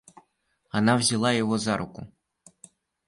Она 0.71 0.97
взяла 0.97 1.31
его 1.31 1.59
за 1.59 1.77
руку. 1.77 2.11